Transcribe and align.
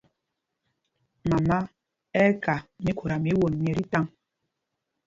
Mama 1.29 1.57
ɛ́ 2.21 2.25
ɛ́ 2.31 2.37
ka 2.43 2.53
míkhuta 2.83 3.15
mí 3.23 3.31
won 3.39 3.53
myɛ́ 3.61 3.75
tí 3.77 3.83
taŋ. 3.91 4.05